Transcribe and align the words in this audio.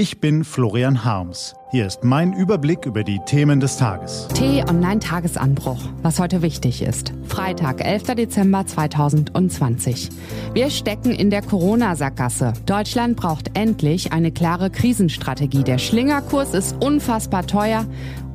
Ich 0.00 0.18
bin 0.18 0.44
Florian 0.44 1.04
Harms. 1.04 1.54
Hier 1.72 1.86
ist 1.86 2.04
mein 2.04 2.32
Überblick 2.32 2.86
über 2.86 3.04
die 3.04 3.20
Themen 3.26 3.60
des 3.60 3.76
Tages. 3.76 4.28
T-Online-Tagesanbruch, 4.28 5.78
was 6.00 6.18
heute 6.18 6.40
wichtig 6.40 6.80
ist. 6.80 7.12
Freitag, 7.24 7.84
11. 7.84 8.14
Dezember 8.14 8.64
2020. 8.64 10.08
Wir 10.54 10.70
stecken 10.70 11.10
in 11.10 11.28
der 11.28 11.42
Corona-Sackgasse. 11.42 12.54
Deutschland 12.64 13.18
braucht 13.18 13.58
endlich 13.58 14.10
eine 14.14 14.32
klare 14.32 14.70
Krisenstrategie. 14.70 15.64
Der 15.64 15.76
Schlingerkurs 15.76 16.54
ist 16.54 16.82
unfassbar 16.82 17.46
teuer 17.46 17.84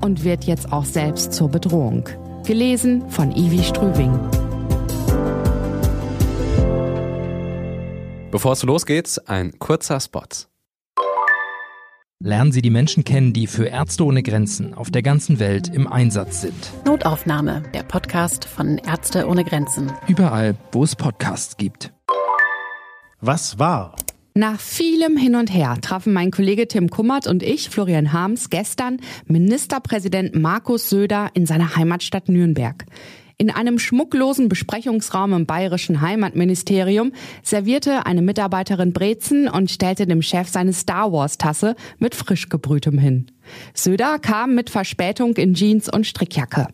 und 0.02 0.24
wird 0.24 0.44
jetzt 0.44 0.72
auch 0.72 0.86
selbst 0.86 1.34
zur 1.34 1.50
Bedrohung. 1.50 2.08
Gelesen 2.46 3.10
von 3.10 3.32
Ivi 3.32 3.64
Strüving. 3.64 4.14
Bevor 8.30 8.52
es 8.52 8.62
losgeht, 8.62 9.20
ein 9.26 9.58
kurzer 9.58 10.00
Spot. 10.00 10.22
Lernen 12.24 12.54
Sie 12.54 12.62
die 12.62 12.70
Menschen 12.70 13.04
kennen, 13.04 13.34
die 13.34 13.46
für 13.46 13.66
Ärzte 13.66 14.05
ohne 14.05 14.23
Grenzen 14.23 14.73
auf 14.73 14.90
der 14.90 15.02
ganzen 15.02 15.38
Welt 15.40 15.68
im 15.68 15.86
Einsatz 15.86 16.40
sind. 16.40 16.56
Notaufnahme, 16.86 17.64
der 17.73 17.84
Podcast 17.84 18.46
von 18.46 18.78
Ärzte 18.78 19.28
ohne 19.28 19.44
Grenzen. 19.44 19.92
Überall, 20.08 20.56
wo 20.72 20.86
es 20.86 20.96
Podcasts 20.96 21.58
gibt. 21.58 21.92
Was 23.20 23.59
war? 23.59 23.98
Nach 24.34 24.58
vielem 24.62 25.18
Hin 25.18 25.36
und 25.36 25.54
Her 25.54 25.78
trafen 25.82 26.14
mein 26.14 26.32
Kollege 26.32 26.70
Tim 26.70 26.90
Kummert 26.90 27.28
und 27.28 27.44
ich, 27.44 27.70
Florian 27.70 28.14
Harms, 28.14 28.50
gestern 28.50 29.02
Ministerpräsident 29.26 30.36
Markus 30.36 30.90
Söder 30.90 31.32
in 31.34 31.45
seiner 31.45 31.76
Heimatstadt 31.76 32.30
Nürnberg. 32.30 32.86
In 33.38 33.52
einem 33.52 33.80
schmucklosen 33.80 34.48
Besprechungsraum 34.48 35.34
im 35.34 35.45
bayerischen 35.45 35.99
Heimatministerium 35.99 37.12
servierte 37.44 38.05
eine 38.05 38.21
Mitarbeiterin 38.21 38.94
Brezen 38.94 39.49
und 39.49 39.70
stellte 39.70 40.08
dem 40.08 40.21
Chef 40.21 40.48
seine 40.48 40.71
Star 40.71 41.11
Wars 41.11 41.38
Tasse 41.38 41.75
mit 41.99 42.16
frisch 42.16 42.48
gebrühtem 42.48 42.98
hin. 42.98 43.27
Söder 43.73 44.20
kam 44.20 44.55
mit 44.55 44.70
Verspätung 44.70 45.35
in 45.35 45.53
Jeans 45.53 45.92
und 45.92 46.08
Strickjacke. 46.08 46.67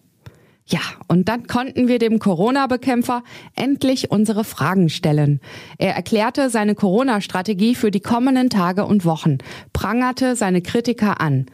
Ja, 0.68 0.80
und 1.08 1.28
dann 1.28 1.48
konnten 1.48 1.88
wir 1.88 1.98
dem 1.98 2.20
Corona-Bekämpfer 2.20 3.24
endlich 3.56 4.12
unsere 4.12 4.44
Fragen 4.44 4.90
stellen. 4.90 5.42
Er 5.80 5.96
erklärte 5.96 6.52
seine 6.52 6.76
Corona-Strategie 6.76 7.74
für 7.74 7.90
die 7.90 8.00
kommenden 8.00 8.50
Tage 8.50 8.86
und 8.86 9.04
Wochen, 9.04 9.40
prangerte 9.74 10.36
seine 10.36 10.62
Kritiker 10.62 11.20
an. 11.20 11.48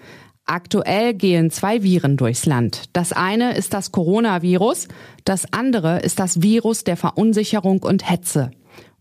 Aktuell 0.50 1.14
gehen 1.14 1.52
zwei 1.52 1.84
Viren 1.84 2.16
durchs 2.16 2.46
Land. 2.46 2.86
Das 2.94 3.12
eine 3.12 3.58
ist 3.58 3.74
das 3.74 3.92
Coronavirus, 3.92 4.88
das 5.26 5.52
andere 5.52 6.00
ist 6.00 6.20
das 6.20 6.42
Virus 6.42 6.86
der 6.86 6.96
Verunsicherung 6.96 7.84
und 7.84 8.10
Hetze. 8.10 8.52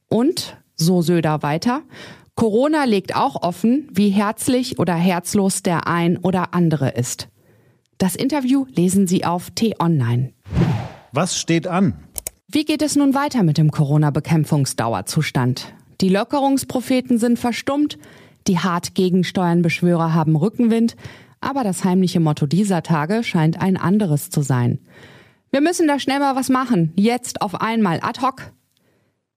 Und, 0.08 0.56
so 0.74 1.02
Söder 1.02 1.44
weiter, 1.44 1.82
Corona 2.34 2.82
legt 2.82 3.14
auch 3.14 3.42
offen, 3.42 3.88
wie 3.92 4.10
herzlich 4.10 4.80
oder 4.80 4.94
herzlos 4.94 5.62
der 5.62 5.86
ein 5.86 6.18
oder 6.18 6.52
andere 6.52 6.90
ist. 6.90 7.28
Das 7.96 8.16
Interview 8.16 8.66
lesen 8.74 9.06
Sie 9.06 9.24
auf 9.24 9.50
T-Online. 9.50 10.32
Was 11.12 11.38
steht 11.38 11.68
an? 11.68 11.94
Wie 12.48 12.64
geht 12.64 12.82
es 12.82 12.96
nun 12.96 13.14
weiter 13.14 13.44
mit 13.44 13.56
dem 13.56 13.70
Corona-Bekämpfungsdauerzustand? 13.70 15.74
Die 16.00 16.08
Lockerungspropheten 16.08 17.18
sind 17.18 17.38
verstummt, 17.38 17.98
die 18.48 18.58
hart 18.58 18.94
gegensteuern 18.94 19.62
Beschwörer 19.62 20.12
haben 20.12 20.36
Rückenwind, 20.36 20.96
aber 21.40 21.64
das 21.64 21.84
heimliche 21.84 22.20
Motto 22.20 22.46
dieser 22.46 22.82
Tage 22.82 23.22
scheint 23.22 23.60
ein 23.60 23.76
anderes 23.76 24.30
zu 24.30 24.42
sein. 24.42 24.80
Wir 25.50 25.60
müssen 25.60 25.88
da 25.88 25.98
schnell 25.98 26.18
mal 26.18 26.36
was 26.36 26.48
machen. 26.48 26.92
Jetzt 26.96 27.40
auf 27.42 27.60
einmal 27.60 28.00
ad 28.02 28.20
hoc. 28.20 28.52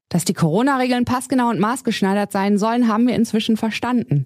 Dass 0.10 0.26
die 0.26 0.34
Corona-Regeln 0.34 1.06
passgenau 1.06 1.50
und 1.50 1.60
maßgeschneidert 1.60 2.32
sein 2.32 2.58
sollen, 2.58 2.88
haben 2.88 3.08
wir 3.08 3.16
inzwischen 3.16 3.58
verstanden. 3.58 4.26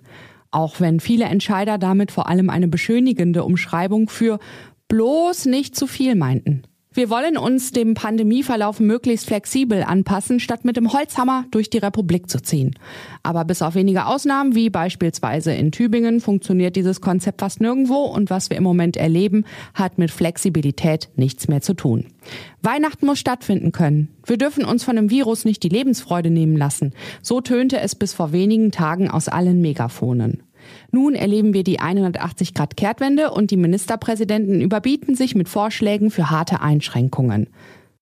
Auch 0.50 0.80
wenn 0.80 1.00
viele 1.00 1.26
Entscheider 1.26 1.78
damit 1.78 2.12
vor 2.12 2.30
allem 2.30 2.50
eine 2.50 2.68
beschönigende 2.68 3.44
Umschreibung 3.44 4.08
für 4.08 4.40
bloß 4.88 5.46
nicht 5.46 5.76
zu 5.76 5.88
viel 5.88 6.16
meinten. 6.16 6.64
Wir 6.96 7.10
wollen 7.10 7.38
uns 7.38 7.72
dem 7.72 7.96
Pandemieverlauf 7.96 8.80
möglichst 8.80 9.26
flexibel 9.26 9.82
anpassen, 9.82 10.40
statt 10.40 10.64
mit 10.64 10.78
dem 10.78 10.94
Holzhammer 10.94 11.46
durch 11.50 11.72
die 11.72 11.80
Republik 11.80 12.30
zu 12.30 12.40
ziehen. 12.40 12.76
Aber 13.24 13.46
bis 13.46 13.64
auf 13.64 13.74
wenige 13.74 14.06
Ausnahmen, 14.06 14.54
wie 14.54 14.70
beispielsweise 14.70 15.54
in 15.54 15.72
Tübingen, 15.72 16.22
funktioniert 16.22 16.76
dieses 16.76 17.02
Konzept 17.02 17.42
fast 17.42 17.62
nirgendwo 17.62 18.04
und 18.04 18.30
was 18.30 18.52
wir 18.52 18.58
im 18.58 18.64
Moment 18.64 18.96
erleben, 18.96 19.46
hat 19.74 19.98
mit 19.98 20.12
Flexibilität 20.12 21.10
nichts 21.16 21.48
mehr 21.48 21.62
zu 21.62 21.74
tun. 21.74 22.06
Weihnachten 22.62 23.08
muss 23.08 23.18
stattfinden 23.18 23.72
können. 23.72 24.10
Wir 24.28 24.38
dürfen 24.38 24.64
uns 24.64 24.84
von 24.84 24.96
dem 24.96 25.10
Virus 25.10 25.46
nicht 25.46 25.64
die 25.64 25.70
Lebensfreude 25.70 26.30
nehmen 26.30 26.56
lassen. 26.56 26.94
So 27.24 27.42
tönte 27.42 27.80
es 27.80 27.96
bis 27.96 28.14
vor 28.14 28.32
wenigen 28.34 28.72
Tagen 28.72 29.10
aus 29.10 29.30
allen 29.30 29.62
Megaphonen. 29.62 30.44
Nun 30.92 31.16
erleben 31.16 31.54
wir 31.54 31.64
die 31.64 31.80
180 31.80 32.54
Grad 32.54 32.78
Kehrtwende 32.78 33.32
und 33.32 33.52
die 33.52 33.58
Ministerpräsidenten 33.58 34.62
überbieten 34.62 35.16
sich 35.16 35.36
mit 35.36 35.50
Vorschlägen 35.50 36.12
für 36.12 36.30
harte 36.30 36.62
Einschränkungen. 36.62 37.48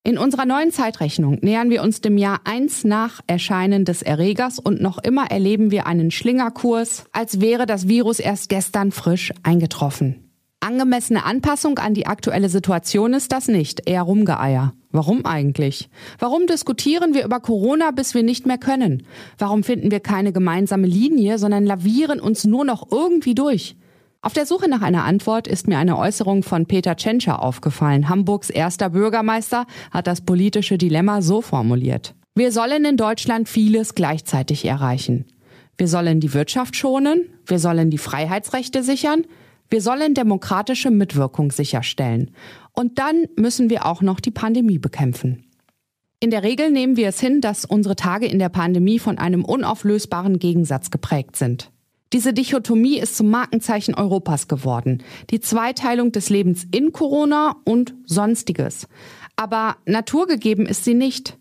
In 0.03 0.17
unserer 0.17 0.45
neuen 0.45 0.71
Zeitrechnung 0.71 1.37
nähern 1.41 1.69
wir 1.69 1.83
uns 1.83 2.01
dem 2.01 2.17
Jahr 2.17 2.41
eins 2.43 2.83
nach 2.83 3.21
Erscheinen 3.27 3.85
des 3.85 4.01
Erregers 4.01 4.57
und 4.57 4.81
noch 4.81 4.97
immer 4.97 5.29
erleben 5.29 5.69
wir 5.69 5.85
einen 5.85 6.09
Schlingerkurs, 6.09 7.05
als 7.11 7.39
wäre 7.39 7.67
das 7.67 7.87
Virus 7.87 8.19
erst 8.19 8.49
gestern 8.49 8.91
frisch 8.91 9.31
eingetroffen. 9.43 10.30
Angemessene 10.63 11.25
Anpassung 11.25 11.79
an 11.79 11.95
die 11.95 12.05
aktuelle 12.05 12.47
Situation 12.47 13.13
ist 13.13 13.31
das 13.31 13.47
nicht, 13.47 13.89
eher 13.89 14.03
Rumgeeier. 14.03 14.73
Warum 14.91 15.25
eigentlich? 15.25 15.89
Warum 16.19 16.45
diskutieren 16.45 17.15
wir 17.15 17.25
über 17.25 17.39
Corona, 17.39 17.89
bis 17.89 18.13
wir 18.13 18.21
nicht 18.21 18.45
mehr 18.45 18.59
können? 18.59 19.03
Warum 19.39 19.63
finden 19.63 19.89
wir 19.89 20.01
keine 20.01 20.31
gemeinsame 20.31 20.85
Linie, 20.85 21.39
sondern 21.39 21.65
lavieren 21.65 22.19
uns 22.19 22.45
nur 22.45 22.63
noch 22.63 22.91
irgendwie 22.91 23.33
durch? 23.33 23.75
Auf 24.21 24.33
der 24.33 24.45
Suche 24.45 24.69
nach 24.69 24.83
einer 24.83 25.03
Antwort 25.03 25.47
ist 25.47 25.67
mir 25.67 25.79
eine 25.79 25.97
Äußerung 25.97 26.43
von 26.43 26.67
Peter 26.67 26.95
Tschentscher 26.95 27.41
aufgefallen. 27.41 28.07
Hamburgs 28.07 28.51
erster 28.51 28.91
Bürgermeister 28.91 29.65
hat 29.89 30.05
das 30.05 30.21
politische 30.21 30.77
Dilemma 30.77 31.23
so 31.23 31.41
formuliert. 31.41 32.13
Wir 32.35 32.51
sollen 32.51 32.85
in 32.85 32.97
Deutschland 32.97 33.49
vieles 33.49 33.95
gleichzeitig 33.95 34.65
erreichen. 34.65 35.25
Wir 35.79 35.87
sollen 35.87 36.19
die 36.19 36.35
Wirtschaft 36.35 36.75
schonen, 36.75 37.25
wir 37.47 37.57
sollen 37.57 37.89
die 37.89 37.97
Freiheitsrechte 37.97 38.83
sichern, 38.83 39.25
wir 39.71 39.81
sollen 39.81 40.13
demokratische 40.13 40.91
Mitwirkung 40.91 41.51
sicherstellen. 41.51 42.31
Und 42.73 42.99
dann 42.99 43.25
müssen 43.35 43.69
wir 43.69 43.85
auch 43.85 44.01
noch 44.01 44.19
die 44.19 44.31
Pandemie 44.31 44.77
bekämpfen. 44.77 45.45
In 46.19 46.29
der 46.29 46.43
Regel 46.43 46.69
nehmen 46.69 46.97
wir 46.97 47.07
es 47.07 47.19
hin, 47.19 47.41
dass 47.41 47.65
unsere 47.65 47.95
Tage 47.95 48.27
in 48.27 48.37
der 48.37 48.49
Pandemie 48.49 48.99
von 48.99 49.17
einem 49.17 49.43
unauflösbaren 49.43 50.37
Gegensatz 50.37 50.91
geprägt 50.91 51.35
sind. 51.35 51.71
Diese 52.13 52.33
Dichotomie 52.33 52.99
ist 52.99 53.15
zum 53.15 53.29
Markenzeichen 53.29 53.95
Europas 53.95 54.47
geworden. 54.47 55.01
Die 55.29 55.39
Zweiteilung 55.39 56.11
des 56.11 56.29
Lebens 56.29 56.67
in 56.71 56.91
Corona 56.91 57.55
und 57.63 57.95
Sonstiges. 58.05 58.87
Aber 59.37 59.77
naturgegeben 59.85 60.65
ist 60.65 60.83
sie 60.83 60.93
nicht. 60.93 61.37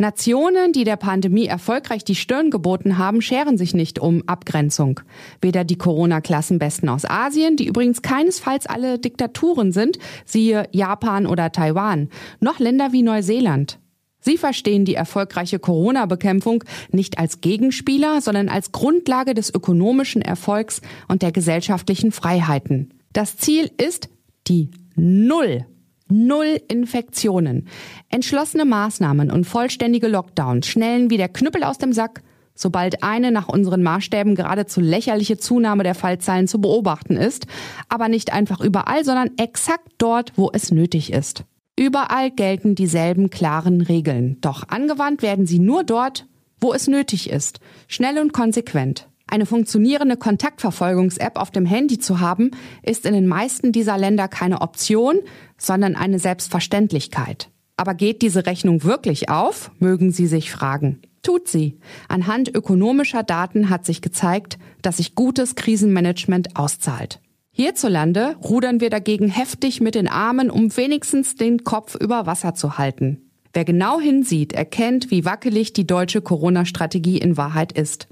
Nationen, 0.00 0.72
die 0.72 0.84
der 0.84 0.96
Pandemie 0.96 1.44
erfolgreich 1.44 2.04
die 2.04 2.14
Stirn 2.14 2.50
geboten 2.50 2.96
haben, 2.96 3.20
scheren 3.20 3.58
sich 3.58 3.74
nicht 3.74 3.98
um 3.98 4.22
Abgrenzung. 4.26 5.00
Weder 5.42 5.62
die 5.62 5.76
Corona-Klassenbesten 5.76 6.88
aus 6.88 7.04
Asien, 7.04 7.56
die 7.56 7.66
übrigens 7.66 8.00
keinesfalls 8.00 8.66
alle 8.66 8.98
Diktaturen 8.98 9.72
sind, 9.72 9.98
siehe 10.24 10.66
Japan 10.72 11.26
oder 11.26 11.52
Taiwan, 11.52 12.08
noch 12.40 12.58
Länder 12.58 12.92
wie 12.92 13.02
Neuseeland. 13.02 13.78
Sie 14.20 14.38
verstehen 14.38 14.86
die 14.86 14.94
erfolgreiche 14.94 15.58
Corona-Bekämpfung 15.58 16.64
nicht 16.90 17.18
als 17.18 17.42
Gegenspieler, 17.42 18.22
sondern 18.22 18.48
als 18.48 18.72
Grundlage 18.72 19.34
des 19.34 19.54
ökonomischen 19.54 20.22
Erfolgs 20.22 20.80
und 21.08 21.20
der 21.20 21.32
gesellschaftlichen 21.32 22.10
Freiheiten. 22.10 22.94
Das 23.12 23.36
Ziel 23.36 23.70
ist 23.76 24.08
die 24.46 24.70
Null 24.96 25.66
Null 26.10 26.60
Infektionen. 26.68 27.68
Entschlossene 28.08 28.64
Maßnahmen 28.64 29.30
und 29.30 29.44
vollständige 29.44 30.08
Lockdowns 30.08 30.66
schnellen 30.66 31.10
wie 31.10 31.16
der 31.16 31.28
Knüppel 31.28 31.64
aus 31.64 31.78
dem 31.78 31.92
Sack, 31.92 32.22
sobald 32.54 33.02
eine 33.02 33.30
nach 33.30 33.48
unseren 33.48 33.82
Maßstäben 33.82 34.34
geradezu 34.34 34.80
lächerliche 34.80 35.38
Zunahme 35.38 35.82
der 35.82 35.94
Fallzahlen 35.94 36.48
zu 36.48 36.60
beobachten 36.60 37.16
ist, 37.16 37.46
aber 37.88 38.08
nicht 38.08 38.32
einfach 38.32 38.60
überall, 38.60 39.04
sondern 39.04 39.30
exakt 39.38 39.88
dort, 39.98 40.32
wo 40.36 40.50
es 40.52 40.70
nötig 40.70 41.12
ist. 41.12 41.44
Überall 41.78 42.30
gelten 42.30 42.74
dieselben 42.74 43.30
klaren 43.30 43.80
Regeln, 43.80 44.36
doch 44.40 44.68
angewandt 44.68 45.22
werden 45.22 45.46
sie 45.46 45.58
nur 45.58 45.84
dort, 45.84 46.26
wo 46.60 46.74
es 46.74 46.88
nötig 46.88 47.30
ist, 47.30 47.60
schnell 47.88 48.18
und 48.18 48.32
konsequent. 48.32 49.09
Eine 49.30 49.46
funktionierende 49.46 50.16
Kontaktverfolgungs-App 50.16 51.38
auf 51.38 51.52
dem 51.52 51.64
Handy 51.64 52.00
zu 52.00 52.18
haben, 52.18 52.50
ist 52.82 53.06
in 53.06 53.14
den 53.14 53.28
meisten 53.28 53.70
dieser 53.70 53.96
Länder 53.96 54.26
keine 54.26 54.60
Option, 54.60 55.20
sondern 55.56 55.94
eine 55.94 56.18
Selbstverständlichkeit. 56.18 57.48
Aber 57.76 57.94
geht 57.94 58.22
diese 58.22 58.44
Rechnung 58.44 58.82
wirklich 58.82 59.28
auf, 59.28 59.70
mögen 59.78 60.10
Sie 60.10 60.26
sich 60.26 60.50
fragen. 60.50 61.00
Tut 61.22 61.46
sie. 61.46 61.78
Anhand 62.08 62.52
ökonomischer 62.52 63.22
Daten 63.22 63.70
hat 63.70 63.84
sich 63.84 64.02
gezeigt, 64.02 64.58
dass 64.82 64.96
sich 64.96 65.14
gutes 65.14 65.54
Krisenmanagement 65.54 66.56
auszahlt. 66.56 67.20
Hierzulande 67.52 68.36
rudern 68.42 68.80
wir 68.80 68.90
dagegen 68.90 69.28
heftig 69.28 69.80
mit 69.80 69.94
den 69.94 70.08
Armen, 70.08 70.50
um 70.50 70.76
wenigstens 70.76 71.36
den 71.36 71.62
Kopf 71.62 71.94
über 71.94 72.26
Wasser 72.26 72.54
zu 72.54 72.78
halten. 72.78 73.29
Wer 73.52 73.64
genau 73.64 74.00
hinsieht, 74.00 74.52
erkennt, 74.52 75.10
wie 75.10 75.24
wackelig 75.24 75.72
die 75.72 75.86
deutsche 75.86 76.20
Corona-Strategie 76.20 77.18
in 77.18 77.36
Wahrheit 77.36 77.72
ist. 77.72 78.06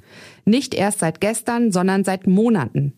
Nicht 0.44 0.74
erst 0.74 0.98
seit 0.98 1.20
gestern, 1.20 1.70
sondern 1.70 2.04
seit 2.04 2.26
Monaten. 2.26 2.94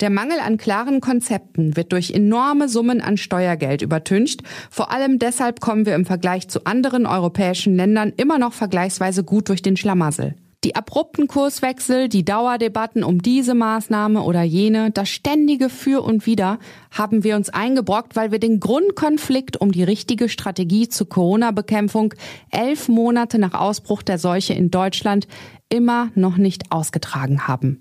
Der 0.00 0.10
Mangel 0.10 0.40
an 0.40 0.56
klaren 0.56 1.00
Konzepten 1.00 1.76
wird 1.76 1.92
durch 1.92 2.10
enorme 2.10 2.68
Summen 2.68 3.00
an 3.00 3.16
Steuergeld 3.16 3.82
übertüncht. 3.82 4.42
Vor 4.70 4.90
allem 4.90 5.18
deshalb 5.18 5.60
kommen 5.60 5.86
wir 5.86 5.94
im 5.94 6.06
Vergleich 6.06 6.48
zu 6.48 6.64
anderen 6.64 7.06
europäischen 7.06 7.76
Ländern 7.76 8.12
immer 8.16 8.38
noch 8.38 8.52
vergleichsweise 8.52 9.22
gut 9.22 9.48
durch 9.48 9.62
den 9.62 9.76
Schlamassel. 9.76 10.34
Die 10.66 10.74
abrupten 10.74 11.28
Kurswechsel, 11.28 12.08
die 12.08 12.24
Dauerdebatten 12.24 13.04
um 13.04 13.22
diese 13.22 13.54
Maßnahme 13.54 14.20
oder 14.22 14.42
jene, 14.42 14.90
das 14.90 15.08
ständige 15.08 15.68
Für 15.68 16.02
und 16.02 16.26
Wider 16.26 16.58
haben 16.90 17.22
wir 17.22 17.36
uns 17.36 17.50
eingebrockt, 17.50 18.16
weil 18.16 18.32
wir 18.32 18.40
den 18.40 18.58
Grundkonflikt 18.58 19.60
um 19.60 19.70
die 19.70 19.84
richtige 19.84 20.28
Strategie 20.28 20.88
zur 20.88 21.08
Corona-Bekämpfung 21.08 22.14
elf 22.50 22.88
Monate 22.88 23.38
nach 23.38 23.54
Ausbruch 23.54 24.02
der 24.02 24.18
Seuche 24.18 24.54
in 24.54 24.72
Deutschland 24.72 25.28
immer 25.68 26.10
noch 26.16 26.36
nicht 26.36 26.72
ausgetragen 26.72 27.46
haben. 27.46 27.80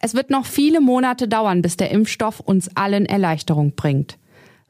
Es 0.00 0.14
wird 0.14 0.30
noch 0.30 0.46
viele 0.46 0.80
Monate 0.80 1.28
dauern, 1.28 1.62
bis 1.62 1.76
der 1.76 1.92
Impfstoff 1.92 2.40
uns 2.40 2.74
allen 2.74 3.06
Erleichterung 3.06 3.76
bringt. 3.76 4.18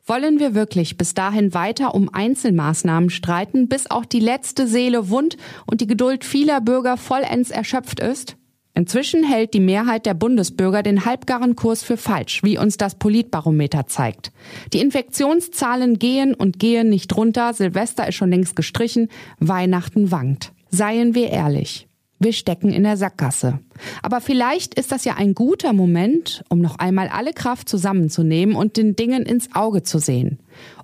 Wollen 0.06 0.40
wir 0.40 0.54
wirklich 0.54 0.96
bis 0.96 1.14
dahin 1.14 1.54
weiter 1.54 1.94
um 1.94 2.08
Einzelmaßnahmen 2.12 3.10
streiten, 3.10 3.68
bis 3.68 3.90
auch 3.90 4.04
die 4.04 4.20
letzte 4.20 4.66
Seele 4.66 5.08
wund 5.08 5.36
und 5.66 5.80
die 5.80 5.86
Geduld 5.86 6.24
vieler 6.24 6.60
Bürger 6.60 6.96
vollends 6.96 7.50
erschöpft 7.50 8.00
ist? 8.00 8.36
Inzwischen 8.74 9.24
hält 9.24 9.52
die 9.52 9.60
Mehrheit 9.60 10.06
der 10.06 10.14
Bundesbürger 10.14 10.82
den 10.82 11.04
halbgaren 11.04 11.56
Kurs 11.56 11.82
für 11.82 11.96
falsch, 11.96 12.42
wie 12.42 12.56
uns 12.56 12.76
das 12.76 12.94
Politbarometer 12.94 13.86
zeigt. 13.86 14.32
Die 14.72 14.80
Infektionszahlen 14.80 15.98
gehen 15.98 16.34
und 16.34 16.58
gehen 16.58 16.88
nicht 16.88 17.14
runter, 17.16 17.52
Silvester 17.52 18.08
ist 18.08 18.14
schon 18.14 18.30
längst 18.30 18.56
gestrichen, 18.56 19.08
Weihnachten 19.38 20.10
wankt. 20.10 20.52
Seien 20.70 21.14
wir 21.14 21.30
ehrlich. 21.30 21.89
Wir 22.22 22.34
stecken 22.34 22.70
in 22.70 22.82
der 22.82 22.98
Sackgasse. 22.98 23.60
Aber 24.02 24.20
vielleicht 24.20 24.74
ist 24.74 24.92
das 24.92 25.06
ja 25.06 25.14
ein 25.14 25.34
guter 25.34 25.72
Moment, 25.72 26.44
um 26.50 26.60
noch 26.60 26.78
einmal 26.78 27.08
alle 27.08 27.32
Kraft 27.32 27.66
zusammenzunehmen 27.66 28.54
und 28.54 28.76
den 28.76 28.94
Dingen 28.94 29.24
ins 29.24 29.48
Auge 29.54 29.82
zu 29.82 29.98
sehen. 29.98 30.38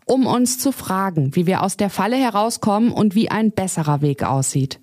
Um 0.07 0.27
uns 0.27 0.59
zu 0.59 0.73
fragen, 0.73 1.37
wie 1.37 1.47
wir 1.47 1.63
aus 1.63 1.77
der 1.77 1.91
Falle 1.91 2.17
herauskommen 2.17 2.91
und 2.91 3.15
wie 3.15 3.31
ein 3.31 3.53
besserer 3.53 4.01
Weg 4.01 4.23
aussieht. 4.23 4.81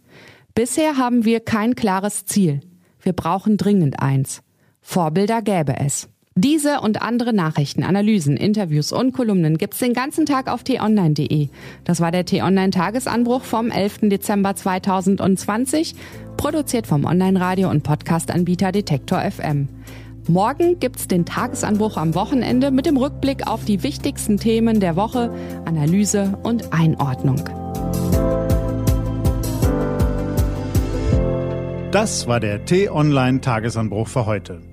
Bisher 0.53 0.97
haben 0.97 1.25
wir 1.25 1.39
kein 1.39 1.73
klares 1.73 2.25
Ziel. 2.25 2.59
Wir 3.01 3.13
brauchen 3.13 3.57
dringend 3.57 3.99
eins. 3.99 4.43
Vorbilder 4.79 5.41
gäbe 5.41 5.79
es. 5.79 6.07
Diese 6.35 6.81
und 6.81 6.99
andere 7.03 7.31
Nachrichten, 7.31 7.83
Analysen, 7.83 8.37
Interviews 8.37 8.91
und 8.91 9.13
Kolumnen 9.13 9.59
gibt's 9.59 9.77
den 9.77 9.93
ganzen 9.93 10.25
Tag 10.25 10.51
auf 10.51 10.63
t-online.de. 10.63 11.49
Das 11.83 12.01
war 12.01 12.09
der 12.09 12.25
t-online 12.25 12.71
Tagesanbruch 12.71 13.43
vom 13.43 13.69
11. 13.69 14.09
Dezember 14.09 14.55
2020, 14.55 15.93
produziert 16.35 16.87
vom 16.87 17.05
Online-Radio 17.05 17.69
und 17.69 17.83
Podcast-Anbieter 17.83 18.71
Detektor 18.71 19.21
FM. 19.21 19.67
Morgen 20.27 20.79
gibt's 20.79 21.07
den 21.07 21.25
Tagesanbruch 21.25 21.97
am 21.97 22.15
Wochenende 22.15 22.71
mit 22.71 22.87
dem 22.87 22.97
Rückblick 22.97 23.45
auf 23.45 23.63
die 23.63 23.83
wichtigsten 23.83 24.39
Themen 24.39 24.79
der 24.79 24.95
Woche, 24.95 25.31
Analyse 25.65 26.39
und 26.41 26.73
Einordnung. 26.73 27.47
Das 31.91 32.25
war 32.25 32.39
der 32.39 32.65
T-Online 32.65 33.41
Tagesanbruch 33.41 34.07
für 34.07 34.25
heute. 34.25 34.72